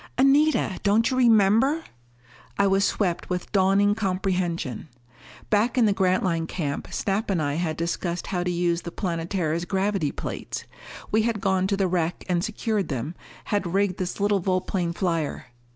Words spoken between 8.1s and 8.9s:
how to use the